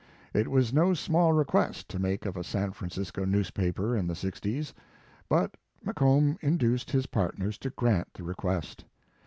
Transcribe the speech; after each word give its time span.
It 0.33 0.47
was 0.49 0.73
no 0.73 0.95
small 0.95 1.31
request 1.31 1.87
to 1.89 1.99
make 1.99 2.25
of 2.25 2.35
a 2.35 2.43
San 2.43 2.71
Francisco 2.71 3.23
newspaper 3.23 3.95
in 3.95 4.07
the 4.07 4.15
6o 4.15 4.59
s, 4.59 4.73
but 5.29 5.57
McComb 5.85 6.39
induced 6.41 6.89
his 6.89 7.05
partners 7.05 7.59
to 7.59 7.69
grant 7.69 8.11
the 8.15 8.23
request. 8.23 8.85